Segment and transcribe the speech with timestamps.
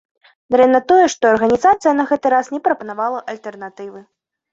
[0.53, 4.01] Дрэнна тое, што арганізацыя на гэты раз не прапанавала альтэрнатывы.